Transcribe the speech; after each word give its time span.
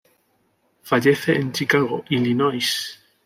Fallece 0.81 1.35
en 1.35 1.51
Chicago, 1.51 2.03
Illinois. 2.09 2.99